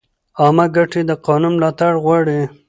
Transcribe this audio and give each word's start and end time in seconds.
عامه 0.41 0.65
ګټې 0.75 1.01
د 1.09 1.11
قانون 1.25 1.53
ملاتړ 1.57 1.91
غواړي. 2.03 2.39